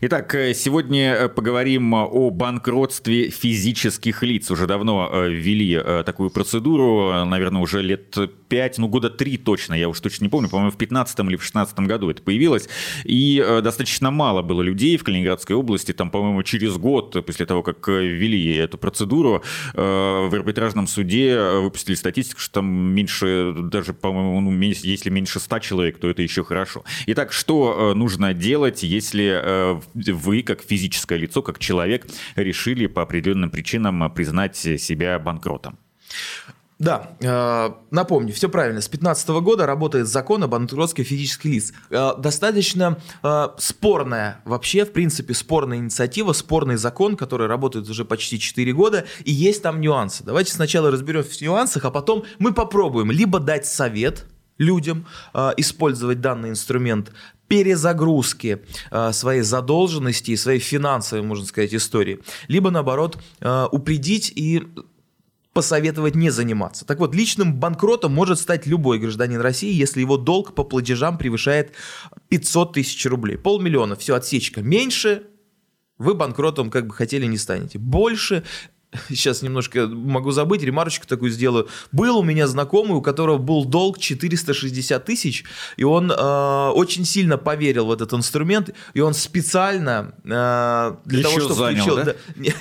Итак, 0.00 0.34
э, 0.34 0.54
сегодня 0.54 1.14
э, 1.14 1.28
поговорим 1.28 1.92
о 1.94 2.30
банкротстве 2.30 3.28
физических 3.28 4.22
лиц. 4.22 4.50
Уже 4.50 4.66
давно 4.66 5.10
э, 5.12 5.28
ввели 5.30 5.80
такую 6.04 6.30
процедуру, 6.30 7.24
наверное, 7.26 7.60
уже 7.60 7.82
лет 7.82 8.16
5, 8.48 8.78
ну 8.78 8.88
года 8.88 9.10
3 9.10 9.38
точно, 9.38 9.74
я 9.74 9.88
уж 9.88 10.00
точно 10.00 10.24
не 10.24 10.28
помню, 10.28 10.48
по-моему, 10.48 10.70
в 10.70 10.76
15 10.76 11.18
или 11.20 11.36
в 11.36 11.44
16 11.44 11.78
году 11.80 12.10
это 12.10 12.22
появилось. 12.22 12.68
И 13.04 13.44
достаточно 13.62 14.10
мало 14.10 14.42
было 14.42 14.62
людей 14.62 14.96
в 14.96 15.04
Калининградской 15.04 15.56
области, 15.56 15.92
там, 15.92 16.10
по-моему, 16.10 16.42
через 16.42 16.76
год 16.76 17.24
после 17.26 17.46
того, 17.46 17.62
как 17.62 17.88
ввели 17.88 18.54
эту 18.56 18.78
процедуру, 18.78 19.42
в 19.74 20.34
арбитражном 20.34 20.86
суде 20.86 21.38
выпустили 21.60 21.94
статистику, 21.94 22.40
что 22.40 22.54
там 22.54 22.66
меньше, 22.66 23.54
даже, 23.56 23.94
по-моему, 23.94 24.40
ну, 24.40 24.60
если 24.60 25.10
меньше 25.10 25.40
100 25.40 25.58
человек, 25.60 25.98
то 25.98 26.08
это 26.08 26.22
еще 26.22 26.44
хорошо. 26.44 26.84
Итак, 27.06 27.32
что 27.32 27.94
нужно 27.94 28.34
делать, 28.34 28.82
если 28.82 29.80
вы, 29.94 30.42
как 30.42 30.62
физическое 30.62 31.18
лицо, 31.18 31.42
как 31.42 31.58
человек, 31.58 32.06
решили 32.36 32.86
по 32.86 33.02
определенным 33.02 33.50
причинам 33.50 34.10
признать 34.12 34.56
себя 34.56 35.18
банкротом. 35.18 35.78
Да, 36.82 37.12
э, 37.20 37.70
напомню, 37.92 38.32
все 38.32 38.48
правильно. 38.48 38.80
С 38.80 38.88
2015 38.88 39.28
года 39.40 39.66
работает 39.66 40.08
закон 40.08 40.42
о 40.42 40.48
банкротстве 40.48 41.04
физических 41.04 41.44
лиц. 41.44 41.72
Э, 41.90 42.10
достаточно 42.18 42.98
э, 43.22 43.48
спорная, 43.58 44.40
вообще, 44.44 44.84
в 44.84 44.90
принципе, 44.90 45.32
спорная 45.32 45.78
инициатива, 45.78 46.32
спорный 46.32 46.74
закон, 46.74 47.16
который 47.16 47.46
работает 47.46 47.88
уже 47.88 48.04
почти 48.04 48.40
4 48.40 48.72
года, 48.72 49.04
и 49.24 49.30
есть 49.30 49.62
там 49.62 49.80
нюансы. 49.80 50.24
Давайте 50.24 50.52
сначала 50.54 50.90
разберемся 50.90 51.38
в 51.38 51.40
нюансах, 51.40 51.84
а 51.84 51.92
потом 51.92 52.24
мы 52.40 52.52
попробуем 52.52 53.12
либо 53.12 53.38
дать 53.38 53.64
совет 53.64 54.26
людям 54.58 55.06
использовать 55.56 56.20
данный 56.20 56.50
инструмент, 56.50 57.12
перезагрузки 57.52 58.62
э, 58.90 59.12
своей 59.12 59.42
задолженности 59.42 60.30
и 60.30 60.36
своей 60.36 60.58
финансовой, 60.58 61.22
можно 61.22 61.44
сказать, 61.44 61.74
истории, 61.74 62.20
либо 62.48 62.70
наоборот 62.70 63.18
э, 63.40 63.68
упредить 63.70 64.32
и 64.34 64.62
посоветовать 65.52 66.14
не 66.14 66.30
заниматься. 66.30 66.86
Так 66.86 66.98
вот, 66.98 67.14
личным 67.14 67.56
банкротом 67.56 68.14
может 68.14 68.38
стать 68.38 68.66
любой 68.66 68.98
гражданин 68.98 69.38
России, 69.38 69.70
если 69.70 70.00
его 70.00 70.16
долг 70.16 70.54
по 70.54 70.64
платежам 70.64 71.18
превышает 71.18 71.72
500 72.30 72.72
тысяч 72.72 73.04
рублей. 73.04 73.36
Полмиллиона, 73.36 73.96
все, 73.96 74.14
отсечка. 74.14 74.62
Меньше 74.62 75.24
вы 75.98 76.14
банкротом 76.14 76.70
как 76.70 76.86
бы 76.86 76.94
хотели 76.94 77.26
не 77.26 77.36
станете. 77.36 77.78
Больше 77.78 78.44
сейчас 79.08 79.42
немножко 79.42 79.86
могу 79.86 80.30
забыть, 80.30 80.62
ремарочку 80.62 81.06
такую 81.06 81.30
сделаю. 81.30 81.68
Был 81.92 82.18
у 82.18 82.22
меня 82.22 82.46
знакомый, 82.46 82.96
у 82.96 83.02
которого 83.02 83.38
был 83.38 83.64
долг 83.64 83.98
460 83.98 85.04
тысяч, 85.04 85.44
и 85.76 85.84
он 85.84 86.10
э, 86.10 86.68
очень 86.74 87.04
сильно 87.04 87.38
поверил 87.38 87.86
в 87.86 87.92
этот 87.92 88.12
инструмент, 88.12 88.70
и 88.94 89.00
он 89.00 89.14
специально 89.14 90.14
э, 90.24 90.96
для 91.04 91.18
Еще 91.18 91.28
того, 91.28 91.40
чтобы 91.40 91.54
занял, 91.54 91.84
включил... 91.84 91.96
Да? 91.96 92.12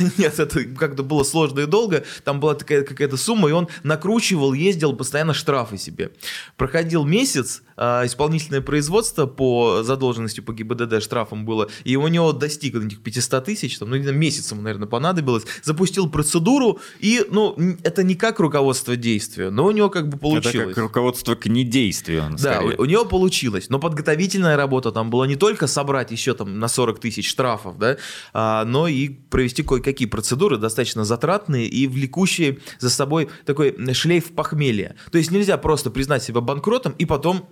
Да, 0.02 0.06
нет, 0.18 0.40
это 0.40 0.64
как-то 0.64 1.04
было 1.04 1.24
сложно 1.24 1.62
и 1.62 1.66
долго, 1.66 2.04
там 2.24 2.40
была 2.40 2.56
такая 2.56 2.84
какая-то 2.84 3.18
сумма, 3.18 3.50
и 3.50 3.52
он 3.52 3.68
накручивал, 3.84 4.54
ездил, 4.54 4.94
постоянно 4.94 5.34
штрафы 5.34 5.78
себе. 5.78 6.12
Проходил 6.56 7.04
месяц, 7.04 7.62
э, 7.78 8.06
исполнительное 8.06 8.62
производство 8.62 9.26
по 9.26 9.84
задолженности 9.84 10.40
по 10.40 10.54
ГИБДД 10.54 11.02
штрафом 11.02 11.46
было, 11.46 11.70
и 11.84 11.96
у 11.96 12.08
него 12.08 12.32
достиг 12.32 12.76
этих 12.76 13.02
500 13.02 13.44
тысяч, 13.44 13.78
там, 13.78 13.90
ну, 13.90 13.98
месяцем, 13.98 14.64
наверное, 14.64 14.88
понадобилось, 14.88 15.44
запустил 15.64 16.10
процедуру, 16.22 16.80
и, 17.00 17.26
ну, 17.32 17.56
это 17.84 18.04
не 18.04 18.14
как 18.14 18.40
руководство 18.40 18.96
действия, 18.96 19.50
но 19.50 19.66
у 19.66 19.72
него 19.72 19.90
как 19.90 20.08
бы 20.08 20.18
получилось. 20.18 20.56
Это 20.56 20.76
как 20.76 20.78
руководство 20.78 21.34
к 21.34 21.48
недействию. 21.48 22.24
Да, 22.40 22.62
у, 22.62 22.84
у 22.84 22.86
него 22.86 23.06
получилось, 23.06 23.70
но 23.70 23.80
подготовительная 23.80 24.56
работа 24.56 24.92
там 24.92 25.10
была 25.10 25.26
не 25.26 25.36
только 25.36 25.66
собрать 25.66 26.12
еще 26.12 26.36
там 26.36 26.60
на 26.60 26.68
40 26.68 27.00
тысяч 27.00 27.28
штрафов, 27.28 27.80
да, 27.80 27.98
а, 28.34 28.66
но 28.66 28.88
и 28.88 29.10
провести 29.10 29.64
кое-какие 29.64 30.08
процедуры 30.08 30.58
достаточно 30.58 31.06
затратные 31.06 31.68
и 31.68 31.88
влекущие 31.88 32.60
за 32.80 32.92
собой 32.92 33.30
такой 33.46 33.76
шлейф 33.94 34.32
похмелья. 34.32 34.96
То 35.12 35.18
есть 35.18 35.32
нельзя 35.32 35.58
просто 35.58 35.90
признать 35.90 36.22
себя 36.22 36.42
банкротом 36.42 36.94
и 37.00 37.06
потом 37.06 37.50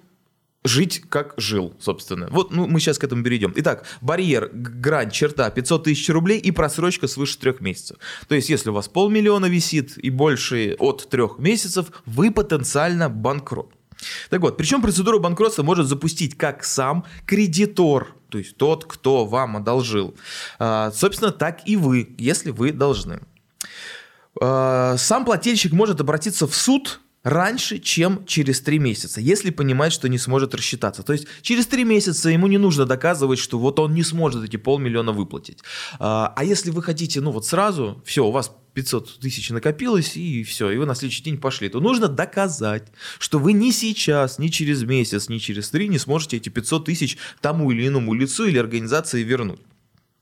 жить 0.64 1.02
как 1.09 1.34
жил, 1.38 1.74
собственно. 1.80 2.28
Вот 2.31 2.52
ну, 2.52 2.68
мы 2.68 2.80
сейчас 2.80 2.97
к 2.97 3.03
этому 3.03 3.24
перейдем. 3.24 3.53
Итак, 3.56 3.86
барьер, 4.02 4.50
грань, 4.53 5.12
черта 5.12 5.50
500 5.50 5.86
тысяч 5.86 6.09
рублей 6.09 6.40
и 6.40 6.52
просрочка 6.52 7.08
свыше 7.08 7.38
трех 7.38 7.62
месяцев. 7.62 7.97
То 8.28 8.36
есть, 8.36 8.50
если 8.50 8.69
у 8.69 8.74
вас 8.74 8.88
полмиллиона 8.88 9.46
висит 9.46 9.98
и 9.98 10.09
больше 10.09 10.75
от 10.80 11.09
трех 11.09 11.40
месяцев, 11.40 11.88
вы 12.06 12.31
потенциально 12.31 13.09
банкрот. 13.09 13.74
Так 14.30 14.42
вот, 14.42 14.58
причем 14.58 14.81
процедуру 14.81 15.19
банкротства 15.19 15.64
может 15.64 15.88
запустить 15.88 16.38
как 16.38 16.64
сам 16.64 17.06
кредитор, 17.25 18.16
то 18.30 18.38
есть 18.38 18.56
тот, 18.58 18.86
кто 18.86 19.25
вам 19.25 19.58
одолжил. 19.58 20.16
А, 20.58 20.92
собственно, 20.92 21.31
так 21.31 21.68
и 21.68 21.75
вы, 21.75 22.16
если 22.18 22.52
вы 22.52 22.72
должны. 22.72 23.22
А, 24.40 24.96
сам 24.98 25.25
плательщик 25.25 25.74
может 25.74 26.00
обратиться 26.00 26.48
в 26.48 26.56
суд 26.56 27.02
раньше, 27.24 27.80
чем 27.80 28.25
через 28.25 28.62
три 28.62 28.80
месяца, 28.80 29.22
если 29.22 29.50
понимает, 29.50 29.94
что 29.94 30.07
не 30.07 30.18
сможет 30.18 30.56
рассчитаться. 30.56 31.03
То 31.03 31.13
есть 31.13 31.28
через 31.41 31.68
три 31.68 31.84
месяца 31.84 32.30
ему 32.30 32.47
не 32.47 32.57
нужно 32.57 32.85
доказывать, 32.85 33.40
что 33.40 33.59
вот 33.59 33.80
он 33.80 33.94
не 33.94 34.03
сможет 34.03 34.44
эти 34.44 34.57
полмиллиона 34.57 35.12
выплатить. 35.12 35.59
А, 36.00 36.34
а 36.35 36.44
если 36.44 36.72
вы 36.72 36.81
хотите, 36.81 37.22
ну 37.22 37.31
вот 37.31 37.46
сразу, 37.46 38.02
все, 38.06 38.25
у 38.25 38.31
вас 38.31 38.52
500 38.74 39.19
тысяч 39.19 39.50
накопилось, 39.50 40.16
и 40.16 40.44
все, 40.44 40.69
и 40.72 40.78
вы 40.78 40.85
на 40.85 40.96
следующий 40.96 41.24
день 41.24 41.38
пошли, 41.38 41.69
то 41.69 41.80
нужно 41.80 42.07
доказать, 42.07 42.88
что 43.18 43.40
вы 43.40 43.53
ни 43.53 43.72
сейчас, 43.72 44.40
ни 44.40 44.47
через 44.47 44.84
месяц, 44.84 45.28
ни 45.28 45.38
через 45.38 45.69
три 45.69 45.88
не 45.88 45.97
сможете 45.97 46.38
эти 46.38 46.50
500 46.50 46.86
тысяч 46.86 47.18
тому 47.41 47.72
или 47.72 47.88
иному 47.88 48.13
лицу 48.13 48.46
или 48.46 48.57
организации 48.57 49.24
вернуть 49.24 49.59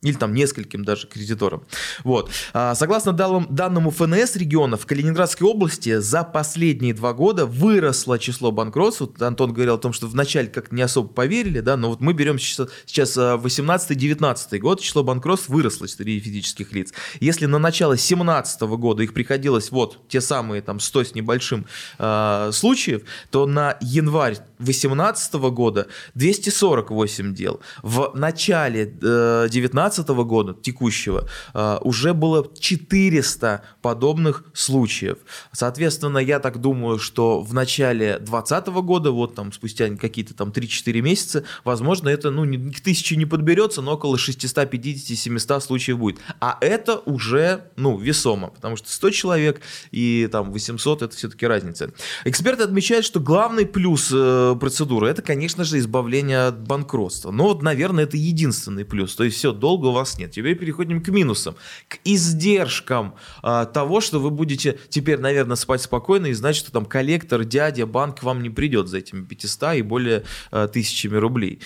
или 0.01 0.13
там 0.13 0.33
нескольким 0.33 0.85
даже 0.85 1.07
кредиторам. 1.07 1.63
Вот. 2.03 2.29
А, 2.53 2.75
согласно 2.75 3.13
данному 3.13 3.89
ФНС 3.89 4.35
региона, 4.35 4.77
в 4.77 4.85
Калининградской 4.85 5.47
области 5.47 5.99
за 5.99 6.23
последние 6.23 6.93
два 6.93 7.13
года 7.13 7.45
выросло 7.45 8.19
число 8.19 8.51
банкротств. 8.51 9.01
Вот 9.01 9.21
Антон 9.21 9.53
говорил 9.53 9.75
о 9.75 9.79
том, 9.79 9.93
что 9.93 10.07
вначале 10.07 10.47
как-то 10.49 10.75
не 10.75 10.83
особо 10.83 11.09
поверили, 11.09 11.61
да, 11.61 11.77
но 11.77 11.89
вот 11.89 11.99
мы 11.99 12.13
берем 12.13 12.37
сейчас, 12.37 12.69
сейчас 12.85 13.17
18-19 13.17 14.59
год, 14.59 14.81
число 14.81 15.03
банкротств 15.03 15.49
выросло 15.49 15.87
среди 15.87 16.19
физических 16.19 16.71
лиц. 16.73 16.93
Если 17.19 17.47
на 17.47 17.57
начало 17.57 17.95
2017 17.95 18.61
года 18.61 19.03
их 19.03 19.13
приходилось 19.13 19.71
вот 19.71 20.07
те 20.07 20.21
самые 20.21 20.61
там 20.61 20.79
100 20.79 21.03
с 21.05 21.15
небольшим 21.15 21.65
э, 21.97 22.49
случаев, 22.53 23.01
то 23.31 23.47
на 23.47 23.77
январь 23.81 24.37
2018 24.59 25.33
года 25.51 25.87
248 26.15 27.33
дел. 27.33 27.61
В 27.81 28.11
начале 28.13 28.93
э, 29.01 29.47
19 29.49 29.86
2019 29.89 30.09
года, 30.25 30.53
текущего, 30.53 31.27
а, 31.53 31.79
уже 31.81 32.13
было 32.13 32.47
400 32.59 33.63
подобных 33.81 34.43
случаев. 34.53 35.17
Соответственно, 35.51 36.17
я 36.17 36.39
так 36.39 36.59
думаю, 36.59 36.99
что 36.99 37.41
в 37.41 37.53
начале 37.53 38.19
2020 38.19 38.67
года, 38.81 39.11
вот 39.11 39.35
там 39.35 39.51
спустя 39.51 39.89
какие-то 39.95 40.33
там 40.33 40.49
3-4 40.49 41.01
месяца, 41.01 41.43
возможно, 41.63 42.09
это 42.09 42.31
ну, 42.31 42.45
к 42.71 42.81
тысяче 42.81 43.15
не 43.15 43.25
подберется, 43.25 43.81
но 43.81 43.93
около 43.93 44.15
650-700 44.15 45.61
случаев 45.61 45.99
будет. 45.99 46.19
А 46.39 46.57
это 46.61 46.97
уже 47.05 47.71
ну, 47.75 47.97
весомо, 47.97 48.49
потому 48.49 48.75
что 48.75 48.91
100 48.91 49.09
человек 49.11 49.61
и 49.91 50.27
там 50.31 50.51
800 50.51 51.01
это 51.01 51.15
все-таки 51.15 51.45
разница. 51.47 51.91
Эксперты 52.25 52.63
отмечают, 52.63 53.05
что 53.05 53.19
главный 53.19 53.65
плюс 53.65 54.11
э, 54.13 54.55
процедуры 54.59 55.07
это, 55.07 55.21
конечно 55.21 55.63
же, 55.63 55.77
избавление 55.77 56.47
от 56.47 56.61
банкротства. 56.61 57.31
Но 57.31 57.45
вот, 57.45 57.61
наверное, 57.61 58.03
это 58.03 58.17
единственный 58.17 58.85
плюс. 58.85 59.15
То 59.15 59.23
есть 59.23 59.37
все, 59.37 59.51
долго 59.77 59.87
у 59.87 59.91
вас 59.91 60.17
нет. 60.17 60.31
Теперь 60.31 60.55
переходим 60.55 61.01
к 61.01 61.09
минусам, 61.09 61.55
к 61.87 61.99
издержкам 62.03 63.15
а, 63.43 63.65
того, 63.65 64.01
что 64.01 64.19
вы 64.19 64.31
будете 64.31 64.79
теперь, 64.89 65.19
наверное, 65.19 65.55
спать 65.55 65.81
спокойно 65.81 66.27
и 66.27 66.33
знать, 66.33 66.55
что 66.55 66.71
там 66.71 66.85
коллектор, 66.85 67.43
дядя, 67.43 67.85
банк 67.85 68.23
вам 68.23 68.41
не 68.41 68.49
придет 68.49 68.87
за 68.87 68.97
этими 68.97 69.23
500 69.23 69.75
и 69.75 69.81
более 69.81 70.23
а, 70.51 70.67
тысячами 70.67 71.17
рублей. 71.17 71.61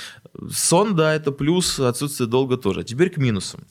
Сон, 0.51 0.95
да, 0.95 1.13
это 1.13 1.31
плюс, 1.31 1.79
отсутствие 1.79 2.27
долга 2.27 2.57
тоже. 2.57 2.81
А 2.81 2.83
теперь 2.83 3.09
к 3.09 3.17
минусам. 3.17 3.61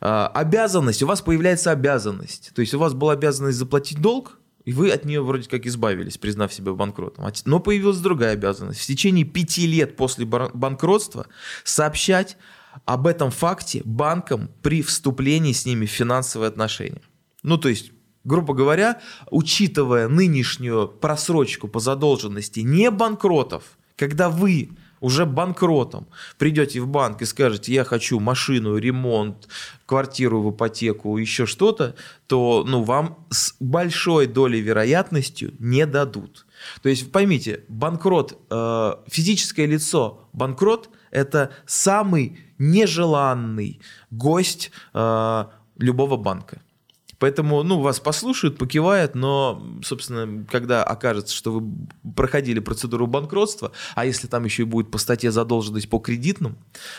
А, 0.00 0.28
обязанность, 0.28 1.02
у 1.02 1.06
вас 1.06 1.20
появляется 1.20 1.70
обязанность. 1.70 2.52
То 2.54 2.60
есть 2.60 2.74
у 2.74 2.78
вас 2.78 2.94
была 2.94 3.12
обязанность 3.12 3.58
заплатить 3.58 4.00
долг, 4.00 4.38
и 4.64 4.72
вы 4.72 4.90
от 4.90 5.04
нее 5.04 5.22
вроде 5.22 5.48
как 5.48 5.66
избавились, 5.66 6.18
признав 6.18 6.52
себя 6.52 6.72
банкротом. 6.72 7.26
Но 7.44 7.60
появилась 7.60 7.98
другая 7.98 8.32
обязанность. 8.32 8.80
В 8.80 8.86
течение 8.86 9.24
пяти 9.24 9.66
лет 9.66 9.96
после 9.96 10.24
банкротства 10.24 11.26
сообщать 11.64 12.36
об 12.84 13.06
этом 13.06 13.30
факте 13.30 13.82
банкам 13.84 14.50
при 14.62 14.82
вступлении 14.82 15.52
с 15.52 15.66
ними 15.66 15.86
в 15.86 15.90
финансовые 15.90 16.48
отношения. 16.48 17.02
Ну, 17.42 17.58
то 17.58 17.68
есть, 17.68 17.92
грубо 18.24 18.54
говоря, 18.54 19.00
учитывая 19.30 20.08
нынешнюю 20.08 20.88
просрочку 20.88 21.68
по 21.68 21.80
задолженности 21.80 22.60
не 22.60 22.90
банкротов, 22.90 23.78
когда 23.96 24.28
вы 24.28 24.70
уже 25.00 25.24
банкротом, 25.24 26.08
придете 26.36 26.80
в 26.80 26.86
банк 26.86 27.22
и 27.22 27.24
скажете, 27.24 27.72
я 27.72 27.84
хочу 27.84 28.20
машину, 28.20 28.76
ремонт, 28.76 29.48
квартиру 29.86 30.42
в 30.42 30.50
ипотеку, 30.54 31.16
еще 31.16 31.46
что-то, 31.46 31.96
то 32.26 32.64
ну, 32.66 32.82
вам 32.82 33.26
с 33.30 33.54
большой 33.60 34.26
долей 34.26 34.60
вероятностью 34.60 35.54
не 35.58 35.86
дадут. 35.86 36.46
То 36.82 36.90
есть 36.90 37.10
поймите, 37.10 37.64
банкрот, 37.68 38.38
э, 38.50 38.94
физическое 39.08 39.66
лицо, 39.66 40.28
банкрот– 40.32 40.90
это 41.10 41.50
самый 41.66 42.38
нежеланный 42.58 43.80
гость 44.10 44.70
э, 44.94 45.44
любого 45.78 46.16
банка. 46.16 46.60
Поэтому, 47.20 47.62
ну, 47.62 47.80
вас 47.80 48.00
послушают, 48.00 48.56
покивают, 48.58 49.14
но, 49.14 49.62
собственно, 49.84 50.44
когда 50.50 50.82
окажется, 50.82 51.34
что 51.34 51.52
вы 51.52 51.70
проходили 52.16 52.60
процедуру 52.60 53.06
банкротства, 53.06 53.72
а 53.94 54.06
если 54.06 54.26
там 54.26 54.44
еще 54.44 54.62
и 54.62 54.64
будет 54.64 54.90
по 54.90 54.98
статье 54.98 55.30
задолженность 55.30 55.88
по 55.88 55.98
кредитным 55.98 56.56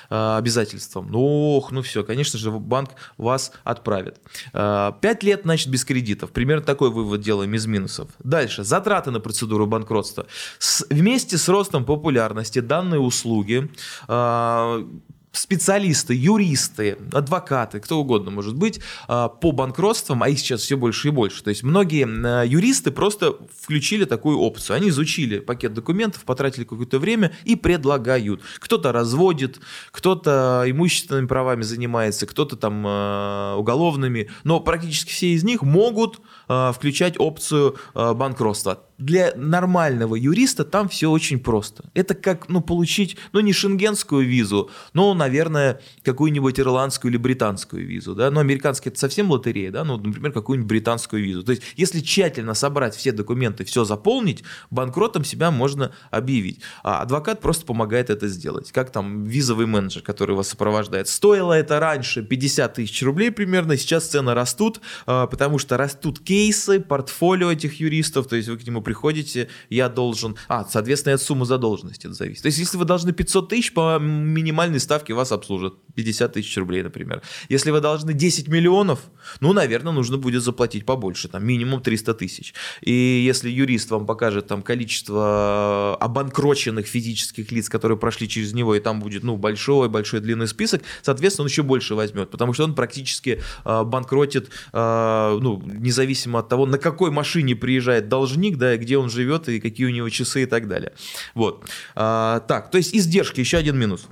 э, 0.09 0.37
обязательствам, 0.37 1.11
ну, 1.11 1.57
ох, 1.57 1.71
ну 1.71 1.81
все, 1.81 2.03
конечно 2.03 2.37
же, 2.37 2.51
банк 2.51 2.91
вас 3.17 3.51
отправит. 3.63 4.21
Э, 4.53 4.91
лет, 5.21 5.41
значит, 5.43 5.69
без 5.69 5.83
кредитов. 5.83 6.31
Примерно 6.31 6.63
такой 6.63 6.91
вывод 6.91 7.21
делаем 7.21 7.53
из 7.55 7.65
минусов. 7.65 8.09
Дальше. 8.19 8.63
Затраты 8.63 9.11
на 9.11 9.19
процедуру 9.19 9.65
банкротства. 9.65 10.27
С, 10.59 10.85
вместе 10.89 11.37
с 11.37 11.49
ростом 11.49 11.83
популярности 11.83 12.59
данной 12.59 13.05
услуги 13.05 13.69
э, 14.07 14.85
специалисты, 15.31 16.13
юристы, 16.13 16.97
адвокаты, 17.13 17.79
кто 17.79 17.99
угодно 17.99 18.31
может 18.31 18.55
быть, 18.55 18.81
а, 19.07 19.29
по 19.29 19.51
банкротствам, 19.51 20.23
а 20.23 20.29
их 20.29 20.39
сейчас 20.39 20.61
все 20.61 20.75
больше 20.75 21.07
и 21.07 21.11
больше. 21.11 21.43
То 21.43 21.49
есть 21.49 21.63
многие 21.63 22.05
а, 22.05 22.43
юристы 22.43 22.91
просто 22.91 23.37
включили 23.61 24.05
такую 24.05 24.39
опцию. 24.39 24.77
Они 24.77 24.89
изучили 24.89 25.39
пакет 25.39 25.73
документов, 25.73 26.23
потратили 26.23 26.65
какое-то 26.65 26.99
время 26.99 27.31
и 27.45 27.55
предлагают. 27.55 28.41
Кто-то 28.59 28.91
разводит, 28.91 29.59
кто-то 29.91 30.65
имущественными 30.67 31.27
правами 31.27 31.61
занимается, 31.61 32.25
кто-то 32.25 32.57
там 32.57 32.83
а, 32.85 33.55
уголовными, 33.55 34.29
но 34.43 34.59
практически 34.59 35.11
все 35.11 35.27
из 35.27 35.43
них 35.43 35.61
могут 35.61 36.19
включать 36.47 37.15
опцию 37.17 37.77
банкротства 37.93 38.81
для 39.01 39.33
нормального 39.35 40.15
юриста 40.15 40.63
там 40.63 40.87
все 40.87 41.09
очень 41.09 41.39
просто. 41.39 41.85
Это 41.93 42.13
как 42.13 42.49
ну, 42.49 42.61
получить, 42.61 43.17
ну 43.33 43.39
не 43.39 43.51
шенгенскую 43.51 44.25
визу, 44.25 44.69
но, 44.93 45.13
наверное, 45.21 45.79
какую-нибудь 46.03 46.59
ирландскую 46.59 47.11
или 47.11 47.17
британскую 47.17 47.85
визу. 47.85 48.15
Да? 48.15 48.31
Но 48.31 48.39
американская 48.39 48.91
это 48.91 48.99
совсем 48.99 49.29
лотерея, 49.29 49.71
да? 49.71 49.83
ну, 49.83 49.97
например, 49.97 50.31
какую-нибудь 50.31 50.67
британскую 50.67 51.23
визу. 51.23 51.43
То 51.43 51.51
есть, 51.51 51.61
если 51.75 51.99
тщательно 51.99 52.55
собрать 52.55 52.95
все 52.95 53.11
документы, 53.11 53.63
все 53.63 53.85
заполнить, 53.85 54.43
банкротом 54.71 55.23
себя 55.23 55.51
можно 55.51 55.91
объявить. 56.09 56.61
А 56.83 57.01
адвокат 57.01 57.39
просто 57.39 57.65
помогает 57.65 58.09
это 58.09 58.27
сделать. 58.27 58.71
Как 58.71 58.91
там 58.91 59.23
визовый 59.25 59.67
менеджер, 59.67 60.01
который 60.01 60.35
вас 60.35 60.49
сопровождает. 60.49 61.07
Стоило 61.07 61.53
это 61.53 61.79
раньше 61.79 62.23
50 62.23 62.73
тысяч 62.73 63.03
рублей 63.03 63.29
примерно, 63.29 63.77
сейчас 63.77 64.07
цены 64.07 64.33
растут, 64.33 64.81
а, 65.05 65.27
потому 65.27 65.59
что 65.59 65.77
растут 65.77 66.19
кейсы, 66.19 66.79
портфолио 66.79 67.51
этих 67.51 67.79
юристов, 67.79 68.27
то 68.27 68.35
есть 68.35 68.49
вы 68.49 68.57
к 68.57 68.65
нему 68.65 68.81
приходите, 68.81 69.49
я 69.69 69.87
должен... 69.87 70.35
А, 70.47 70.65
соответственно, 70.65 71.15
от 71.15 71.21
суммы 71.21 71.45
задолженности 71.45 72.07
это 72.07 72.15
зависит. 72.15 72.41
То 72.41 72.47
есть, 72.47 72.57
если 72.57 72.77
вы 72.77 72.85
должны 72.85 73.11
500 73.11 73.49
тысяч, 73.49 73.71
по 73.73 73.99
минимальной 73.99 74.79
ставке 74.79 75.10
вас 75.13 75.31
обслужат. 75.31 75.73
50 75.95 76.33
тысяч 76.33 76.57
рублей, 76.57 76.83
например. 76.83 77.21
Если 77.49 77.71
вы 77.71 77.81
должны 77.81 78.13
10 78.13 78.47
миллионов, 78.47 78.99
ну, 79.39 79.53
наверное, 79.53 79.93
нужно 79.93 80.17
будет 80.17 80.43
заплатить 80.43 80.85
побольше, 80.85 81.27
там, 81.27 81.45
минимум 81.45 81.81
300 81.81 82.13
тысяч. 82.13 82.53
И 82.81 82.91
если 82.91 83.49
юрист 83.49 83.91
вам 83.91 84.05
покажет 84.05 84.47
там 84.47 84.61
количество 84.61 85.97
обанкроченных 85.99 86.87
физических 86.87 87.51
лиц, 87.51 87.69
которые 87.69 87.97
прошли 87.97 88.27
через 88.27 88.53
него, 88.53 88.75
и 88.75 88.79
там 88.79 88.99
будет, 88.99 89.23
ну, 89.23 89.37
большой-большой 89.37 90.21
длинный 90.21 90.47
список, 90.47 90.81
соответственно, 91.01 91.43
он 91.43 91.49
еще 91.49 91.63
больше 91.63 91.95
возьмет, 91.95 92.29
потому 92.29 92.53
что 92.53 92.63
он 92.63 92.75
практически 92.75 93.41
э, 93.65 93.83
банкротит, 93.83 94.49
э, 94.73 95.37
ну, 95.41 95.61
независимо 95.65 96.39
от 96.39 96.49
того, 96.49 96.65
на 96.65 96.77
какой 96.77 97.11
машине 97.11 97.55
приезжает 97.55 98.07
должник, 98.07 98.57
да, 98.57 98.77
где 98.77 98.97
он 98.97 99.09
живет 99.09 99.49
и 99.49 99.59
какие 99.59 99.87
у 99.87 99.91
него 99.91 100.09
часы 100.09 100.43
и 100.43 100.45
так 100.45 100.67
далее. 100.67 100.93
Вот. 101.35 101.65
А, 101.95 102.39
так, 102.41 102.71
то 102.71 102.77
есть 102.77 102.95
издержки, 102.95 103.39
еще 103.39 103.57
один 103.57 103.77
минус. 103.77 104.07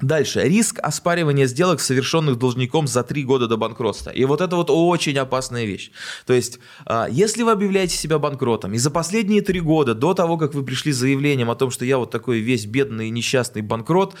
Дальше. 0.00 0.42
Риск 0.42 0.78
оспаривания 0.80 1.46
сделок, 1.46 1.80
совершенных 1.80 2.38
должником 2.38 2.86
за 2.86 3.02
три 3.02 3.24
года 3.24 3.48
до 3.48 3.56
банкротства. 3.56 4.10
И 4.10 4.24
вот 4.24 4.40
это 4.40 4.54
вот 4.54 4.70
очень 4.70 5.18
опасная 5.18 5.64
вещь. 5.64 5.90
То 6.24 6.32
есть, 6.32 6.60
а, 6.86 7.08
если 7.10 7.42
вы 7.42 7.50
объявляете 7.50 7.96
себя 7.96 8.18
банкротом, 8.18 8.74
и 8.74 8.78
за 8.78 8.90
последние 8.90 9.42
три 9.42 9.60
года, 9.60 9.94
до 9.94 10.14
того, 10.14 10.36
как 10.36 10.54
вы 10.54 10.64
пришли 10.64 10.92
с 10.92 10.96
заявлением 10.96 11.50
о 11.50 11.56
том, 11.56 11.70
что 11.70 11.84
я 11.84 11.98
вот 11.98 12.10
такой 12.10 12.38
весь 12.38 12.66
бедный 12.66 13.08
и 13.08 13.10
несчастный 13.10 13.62
банкрот, 13.62 14.14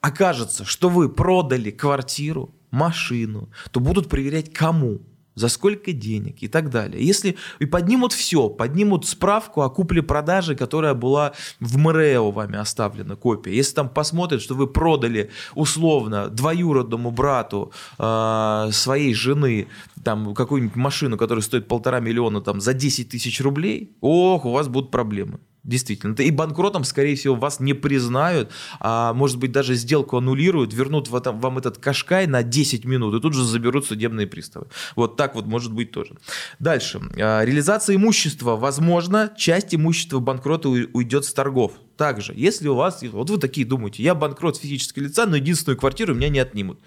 окажется, 0.00 0.64
что 0.64 0.88
вы 0.88 1.08
продали 1.08 1.70
квартиру, 1.70 2.54
машину, 2.70 3.48
то 3.72 3.80
будут 3.80 4.08
проверять 4.08 4.52
кому? 4.52 5.00
За 5.34 5.48
сколько 5.48 5.92
денег 5.92 6.42
и 6.42 6.48
так 6.48 6.70
далее. 6.70 7.04
Если 7.04 7.36
и 7.58 7.66
поднимут 7.66 8.12
все, 8.12 8.48
поднимут 8.48 9.06
справку 9.06 9.62
о 9.62 9.70
купле-продаже, 9.70 10.54
которая 10.54 10.94
была 10.94 11.32
в 11.60 11.76
МРЭО 11.78 12.30
вами 12.30 12.58
оставлена 12.58 13.16
копия. 13.16 13.54
Если 13.54 13.74
там 13.74 13.88
посмотрят, 13.88 14.42
что 14.42 14.54
вы 14.54 14.66
продали 14.66 15.30
условно 15.54 16.28
двоюродному 16.28 17.10
брату 17.10 17.72
э, 17.98 18.68
своей 18.72 19.14
жены 19.14 19.68
там 20.04 20.34
какую-нибудь 20.34 20.76
машину, 20.76 21.16
которая 21.16 21.42
стоит 21.42 21.68
полтора 21.68 22.00
миллиона 22.00 22.40
там 22.40 22.60
за 22.60 22.74
10 22.74 23.08
тысяч 23.08 23.40
рублей, 23.40 23.96
ох, 24.00 24.44
у 24.44 24.52
вас 24.52 24.68
будут 24.68 24.90
проблемы. 24.90 25.40
Действительно. 25.64 26.14
И 26.20 26.30
банкротом, 26.30 26.84
скорее 26.84 27.16
всего, 27.16 27.34
вас 27.34 27.58
не 27.58 27.72
признают, 27.72 28.50
а 28.80 29.14
может 29.14 29.38
быть 29.38 29.50
даже 29.50 29.74
сделку 29.74 30.18
аннулируют, 30.18 30.74
вернут 30.74 31.08
вам 31.08 31.58
этот 31.58 31.78
кашкай 31.78 32.26
на 32.26 32.42
10 32.42 32.84
минут 32.84 33.14
и 33.14 33.20
тут 33.20 33.32
же 33.32 33.44
заберут 33.44 33.86
судебные 33.86 34.26
приставы. 34.26 34.66
Вот 34.94 35.16
так 35.16 35.34
вот 35.34 35.46
может 35.46 35.72
быть 35.72 35.90
тоже. 35.90 36.16
Дальше. 36.58 37.00
А, 37.18 37.42
реализация 37.42 37.96
имущества. 37.96 38.56
Возможно, 38.56 39.32
часть 39.38 39.74
имущества 39.74 40.20
банкрота 40.20 40.68
уйдет 40.68 41.24
с 41.24 41.32
торгов. 41.32 41.72
Также, 41.96 42.34
если 42.36 42.68
у 42.68 42.74
вас, 42.74 43.02
вот 43.02 43.30
вы 43.30 43.38
такие 43.38 43.66
думаете, 43.66 44.02
я 44.02 44.14
банкрот 44.14 44.58
физического 44.58 45.04
лица, 45.04 45.24
но 45.24 45.36
единственную 45.36 45.78
квартиру 45.78 46.14
меня 46.14 46.28
не 46.28 46.40
отнимут. 46.40 46.78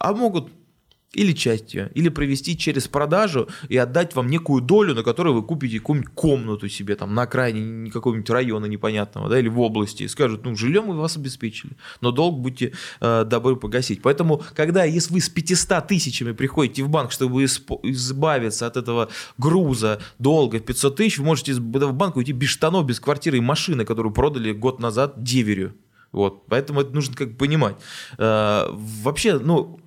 А 0.00 0.14
могут 0.14 0.50
или 1.12 1.32
часть 1.32 1.74
ее, 1.74 1.90
или 1.94 2.08
провести 2.08 2.56
через 2.56 2.86
продажу 2.86 3.48
и 3.68 3.76
отдать 3.76 4.14
вам 4.14 4.28
некую 4.28 4.62
долю, 4.62 4.94
на 4.94 5.02
которую 5.02 5.34
вы 5.34 5.42
купите 5.42 5.80
какую-нибудь 5.80 6.14
комнату 6.14 6.68
себе 6.68 6.94
там 6.94 7.14
на 7.14 7.22
окраине 7.22 7.90
какого-нибудь 7.90 8.30
района 8.30 8.66
непонятного, 8.66 9.28
да, 9.28 9.38
или 9.38 9.48
в 9.48 9.58
области, 9.60 10.04
и 10.04 10.08
скажут, 10.08 10.44
ну, 10.44 10.54
жильем 10.54 10.84
мы 10.84 10.96
вас 10.96 11.16
обеспечили, 11.16 11.72
но 12.00 12.12
долг 12.12 12.38
будьте 12.38 12.74
э, 13.00 13.24
добры 13.24 13.56
погасить. 13.56 14.02
Поэтому, 14.02 14.42
когда, 14.54 14.84
если 14.84 15.12
вы 15.12 15.20
с 15.20 15.28
500 15.28 15.88
тысячами 15.88 16.32
приходите 16.32 16.84
в 16.84 16.88
банк, 16.88 17.10
чтобы 17.10 17.44
избавиться 17.44 18.66
от 18.66 18.76
этого 18.76 19.08
груза 19.36 20.00
долга 20.20 20.58
в 20.58 20.64
500 20.64 20.96
тысяч, 20.96 21.18
вы 21.18 21.24
можете 21.24 21.54
в 21.54 21.92
банк 21.92 22.16
уйти 22.16 22.32
без 22.32 22.50
штанов, 22.50 22.86
без 22.86 23.00
квартиры 23.00 23.38
и 23.38 23.40
машины, 23.40 23.84
которую 23.84 24.12
продали 24.12 24.52
год 24.52 24.78
назад 24.78 25.22
деверю. 25.22 25.74
Вот, 26.12 26.46
поэтому 26.46 26.80
это 26.80 26.92
нужно 26.92 27.16
как 27.16 27.32
бы 27.32 27.36
понимать. 27.36 27.76
Э, 28.18 28.68
вообще, 28.70 29.38
ну, 29.38 29.80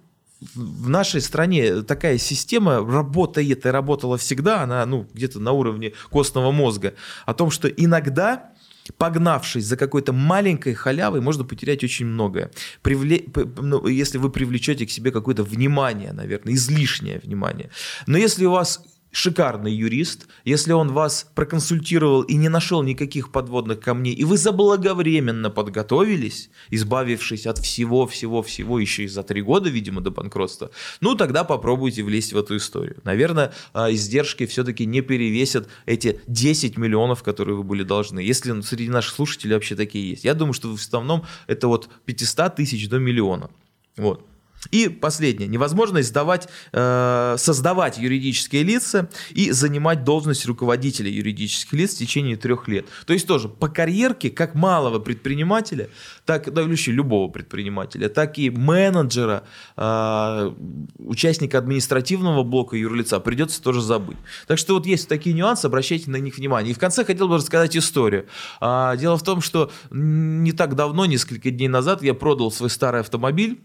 в 0.56 0.90
нашей 0.90 1.22
стране 1.22 1.82
такая 1.82 2.18
система 2.18 2.86
работает 2.86 3.66
и 3.66 3.70
работала 3.70 4.18
всегда, 4.18 4.64
она 4.64 4.86
ну, 4.86 5.08
где-то 5.14 5.40
на 5.40 5.52
уровне 5.52 5.94
костного 6.10 6.52
мозга, 6.52 6.94
о 7.26 7.34
том, 7.34 7.52
что 7.52 7.68
иногда 7.68 8.54
погнавшись 8.98 9.66
за 9.66 9.78
какой-то 9.78 10.12
маленькой 10.14 10.74
халявой, 10.74 11.22
можно 11.22 11.44
потерять 11.44 11.84
очень 11.84 12.06
многое. 12.06 12.52
Привле... 12.82 13.24
Ну, 13.56 13.88
если 13.88 14.18
вы 14.18 14.30
привлечете 14.30 14.86
к 14.86 14.92
себе 14.92 15.12
какое-то 15.12 15.44
внимание, 15.44 16.12
наверное, 16.12 16.54
излишнее 16.54 17.20
внимание. 17.24 17.70
Но 18.08 18.18
если 18.18 18.46
у 18.46 18.52
вас 18.52 18.84
шикарный 19.14 19.72
юрист, 19.72 20.28
если 20.44 20.74
он 20.74 20.92
вас 20.92 21.28
проконсультировал 21.36 22.24
и 22.24 22.36
не 22.36 22.50
нашел 22.50 22.82
никаких 22.84 23.32
подводных 23.32 23.80
камней, 23.80 24.14
и 24.14 24.24
вы 24.26 24.38
заблаговременно 24.38 25.50
подготовились, 25.50 26.50
избавившись 26.72 27.46
от 27.46 27.60
всего-всего-всего 27.60 28.80
еще 28.80 29.04
и 29.04 29.08
за 29.08 29.24
три 29.24 29.42
года, 29.42 29.70
видимо, 29.70 30.02
до 30.02 30.10
банкротства, 30.10 30.72
ну 31.00 31.16
тогда 31.16 31.44
попробуйте 31.44 32.04
влезть 32.04 32.34
в 32.34 32.38
эту 32.38 32.58
историю. 32.58 32.98
Наверное, 33.04 33.54
а, 33.74 33.92
издержки 33.92 34.48
все-таки 34.48 34.86
не 34.86 35.02
перевесят 35.02 35.68
эти 35.86 36.20
10 36.28 36.78
миллионов, 36.78 37.22
которые 37.22 37.56
вы 37.56 37.64
были 37.64 37.84
должны, 37.84 38.20
если 38.20 38.60
среди 38.62 38.90
наших 38.90 39.14
слушателей 39.14 39.54
вообще 39.54 39.76
такие 39.76 40.10
есть. 40.10 40.24
Я 40.24 40.34
думаю, 40.34 40.54
что 40.54 40.70
в 40.70 40.74
основном 40.74 41.24
это 41.46 41.68
вот 41.68 41.88
500 42.06 42.56
тысяч 42.56 42.90
до 42.90 42.98
миллиона. 42.98 43.52
Вот. 43.96 44.26
И 44.72 44.88
последнее. 44.88 45.48
Невозможно 45.48 46.00
издавать, 46.02 46.48
э, 46.72 47.36
создавать 47.38 47.98
юридические 47.98 48.64
лица 48.64 49.10
и 49.32 49.52
занимать 49.52 50.04
должность 50.04 50.46
руководителя 50.46 51.10
юридических 51.10 51.74
лиц 51.74 51.96
в 51.96 51.98
течение 51.98 52.38
трех 52.38 52.68
лет. 52.68 52.86
То 53.06 53.14
есть 53.14 53.28
тоже 53.28 53.50
по 53.50 53.68
карьерке 53.68 54.30
как 54.30 54.56
малого 54.56 55.00
предпринимателя, 55.00 55.90
так 56.26 56.52
да, 56.54 56.64
вообще 56.64 56.92
любого 56.92 57.30
предпринимателя, 57.30 58.10
так 58.10 58.38
и 58.40 58.50
менеджера, 58.50 59.44
э, 59.76 60.54
участника 60.98 61.58
административного 61.58 62.44
блока 62.44 62.78
юрлица 62.78 63.20
придется 63.20 63.62
тоже 63.62 63.82
забыть. 63.82 64.18
Так 64.48 64.58
что 64.58 64.76
вот 64.76 64.86
есть 64.86 65.08
такие 65.08 65.36
нюансы, 65.36 65.66
обращайте 65.66 66.10
на 66.10 66.18
них 66.18 66.38
внимание. 66.38 66.72
И 66.72 66.74
в 66.76 66.80
конце 66.80 67.04
хотел 67.06 67.28
бы 67.28 67.38
рассказать 67.38 67.76
историю. 67.76 68.28
А, 68.60 68.96
дело 68.96 69.18
в 69.18 69.24
том, 69.24 69.42
что 69.42 69.72
не 69.92 70.52
так 70.52 70.76
давно, 70.76 71.06
несколько 71.06 71.52
дней 71.52 71.68
назад, 71.68 72.02
я 72.04 72.14
продал 72.14 72.52
свой 72.52 72.70
старый 72.70 73.02
автомобиль 73.02 73.60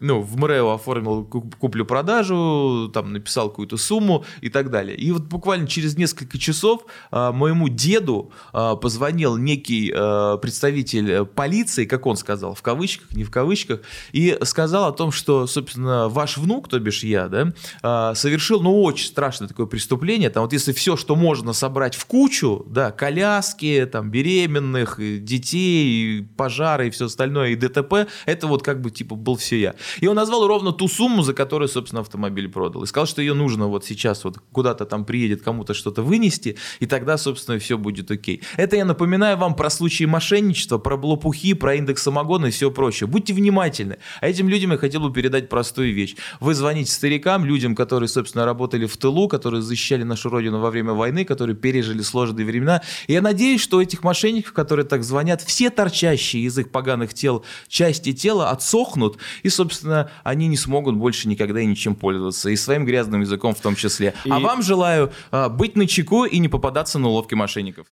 ну, 0.00 0.20
в 0.20 0.36
МРЭО 0.36 0.74
оформил 0.74 1.24
куплю-продажу, 1.24 2.90
там 2.92 3.12
написал 3.12 3.48
какую-то 3.48 3.76
сумму 3.76 4.24
и 4.40 4.48
так 4.50 4.70
далее. 4.70 4.96
И 4.96 5.12
вот 5.12 5.22
буквально 5.22 5.66
через 5.66 5.96
несколько 5.96 6.38
часов 6.38 6.84
а, 7.10 7.32
моему 7.32 7.68
деду 7.68 8.32
а, 8.52 8.76
позвонил 8.76 9.36
некий 9.36 9.92
а, 9.94 10.36
представитель 10.38 11.24
полиции, 11.24 11.84
как 11.84 12.06
он 12.06 12.16
сказал, 12.16 12.54
в 12.54 12.62
кавычках, 12.62 13.12
не 13.12 13.24
в 13.24 13.30
кавычках, 13.30 13.80
и 14.12 14.36
сказал 14.42 14.88
о 14.88 14.92
том, 14.92 15.12
что, 15.12 15.46
собственно, 15.46 16.08
ваш 16.08 16.36
внук, 16.36 16.68
то 16.68 16.78
бишь 16.78 17.04
я, 17.04 17.28
да, 17.28 17.52
а, 17.82 18.14
совершил, 18.14 18.60
ну, 18.60 18.82
очень 18.82 19.06
страшное 19.06 19.48
такое 19.48 19.66
преступление. 19.66 20.28
Там 20.28 20.42
вот 20.42 20.52
если 20.52 20.72
все, 20.72 20.96
что 20.96 21.16
можно 21.16 21.52
собрать 21.52 21.94
в 21.94 22.04
кучу, 22.06 22.66
да, 22.68 22.90
коляски, 22.90 23.88
там, 23.90 24.10
беременных, 24.10 24.98
детей, 24.98 26.26
пожары 26.36 26.88
и 26.88 26.90
все 26.90 27.06
остальное, 27.06 27.50
и 27.50 27.56
ДТП, 27.56 28.08
это 28.26 28.46
вот 28.46 28.62
как 28.62 28.80
бы, 28.80 28.90
типа, 28.90 29.14
был 29.14 29.36
все 29.36 29.60
я. 29.60 29.74
И 30.00 30.06
он 30.06 30.16
назвал 30.16 30.46
ровно 30.46 30.72
ту 30.72 30.88
сумму, 30.88 31.22
за 31.22 31.34
которую, 31.34 31.68
собственно, 31.68 32.00
автомобиль 32.00 32.48
продал. 32.48 32.82
И 32.82 32.86
сказал, 32.86 33.06
что 33.06 33.20
ее 33.20 33.34
нужно 33.34 33.68
вот 33.68 33.84
сейчас 33.84 34.24
вот 34.24 34.38
куда-то 34.52 34.84
там 34.86 35.04
приедет 35.04 35.42
кому-то 35.42 35.74
что-то 35.74 36.02
вынести, 36.02 36.56
и 36.80 36.86
тогда, 36.86 37.18
собственно, 37.18 37.58
все 37.58 37.78
будет 37.78 38.10
окей. 38.10 38.42
Это 38.56 38.76
я 38.76 38.84
напоминаю 38.84 39.36
вам 39.36 39.54
про 39.54 39.70
случаи 39.70 40.04
мошенничества, 40.04 40.78
про 40.78 40.96
блопухи, 40.96 41.54
про 41.54 41.74
индекс 41.74 42.02
самогона 42.02 42.46
и 42.46 42.50
все 42.50 42.70
прочее. 42.70 43.06
Будьте 43.06 43.32
внимательны. 43.32 43.98
А 44.20 44.28
этим 44.28 44.48
людям 44.48 44.72
я 44.72 44.78
хотел 44.78 45.00
бы 45.00 45.12
передать 45.12 45.48
простую 45.48 45.94
вещь. 45.94 46.16
Вы 46.40 46.54
звоните 46.54 46.90
старикам, 46.90 47.44
людям, 47.44 47.74
которые, 47.74 48.08
собственно, 48.08 48.44
работали 48.44 48.86
в 48.86 48.96
тылу, 48.96 49.28
которые 49.28 49.62
защищали 49.62 50.02
нашу 50.02 50.30
родину 50.30 50.60
во 50.60 50.70
время 50.70 50.92
войны, 50.92 51.24
которые 51.24 51.56
пережили 51.56 52.02
сложные 52.02 52.46
времена. 52.46 52.82
И 53.06 53.12
я 53.12 53.22
надеюсь, 53.22 53.60
что 53.60 53.80
этих 53.80 54.02
мошенников, 54.02 54.52
которые 54.52 54.86
так 54.86 55.04
звонят, 55.04 55.42
все 55.42 55.70
торчащие 55.70 56.44
из 56.44 56.58
их 56.58 56.70
поганых 56.70 57.14
тел 57.14 57.44
части 57.68 58.12
тела 58.12 58.50
отсохнут 58.50 59.18
и, 59.42 59.48
собственно, 59.48 59.73
соответственно, 59.74 60.10
они 60.22 60.48
не 60.48 60.56
смогут 60.56 60.96
больше 60.96 61.28
никогда 61.28 61.60
и 61.60 61.66
ничем 61.66 61.94
пользоваться, 61.94 62.50
и 62.50 62.56
своим 62.56 62.84
грязным 62.84 63.20
языком 63.20 63.54
в 63.54 63.60
том 63.60 63.76
числе. 63.76 64.14
А 64.24 64.28
и... 64.28 64.30
А 64.30 64.38
вам 64.40 64.62
желаю 64.62 65.12
а, 65.30 65.48
быть 65.48 65.76
на 65.76 65.86
чеку 65.86 66.24
и 66.24 66.38
не 66.38 66.48
попадаться 66.48 66.98
на 66.98 67.08
уловки 67.08 67.34
мошенников. 67.34 67.86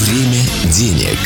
Время 0.00 0.42
денег. 0.72 1.18